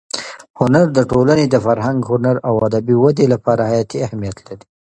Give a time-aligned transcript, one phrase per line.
[0.59, 4.65] هنر د ټولنې د فرهنګ، هنر او ادبي ودې لپاره حیاتي اهمیت لري.